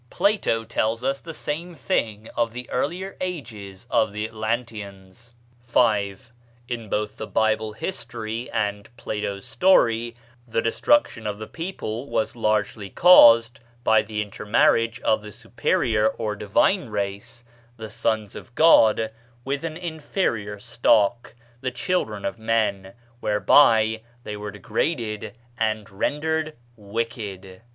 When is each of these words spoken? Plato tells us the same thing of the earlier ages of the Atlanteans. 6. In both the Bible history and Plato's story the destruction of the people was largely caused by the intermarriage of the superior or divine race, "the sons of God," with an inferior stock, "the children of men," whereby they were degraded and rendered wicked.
Plato 0.09 0.63
tells 0.63 1.03
us 1.03 1.19
the 1.19 1.31
same 1.31 1.75
thing 1.75 2.27
of 2.35 2.53
the 2.53 2.67
earlier 2.71 3.15
ages 3.21 3.85
of 3.91 4.13
the 4.13 4.25
Atlanteans. 4.27 5.35
6. 5.63 6.31
In 6.67 6.89
both 6.89 7.17
the 7.17 7.27
Bible 7.27 7.73
history 7.73 8.49
and 8.49 8.89
Plato's 8.97 9.45
story 9.45 10.15
the 10.47 10.59
destruction 10.59 11.27
of 11.27 11.37
the 11.37 11.45
people 11.45 12.09
was 12.09 12.35
largely 12.35 12.89
caused 12.89 13.59
by 13.83 14.01
the 14.01 14.23
intermarriage 14.23 14.99
of 15.01 15.21
the 15.21 15.31
superior 15.31 16.07
or 16.07 16.35
divine 16.35 16.87
race, 16.89 17.43
"the 17.77 17.87
sons 17.91 18.33
of 18.33 18.55
God," 18.55 19.11
with 19.45 19.63
an 19.63 19.77
inferior 19.77 20.59
stock, 20.59 21.35
"the 21.59 21.69
children 21.69 22.25
of 22.25 22.39
men," 22.39 22.95
whereby 23.19 24.01
they 24.23 24.35
were 24.35 24.49
degraded 24.49 25.35
and 25.59 25.91
rendered 25.91 26.55
wicked. 26.75 27.61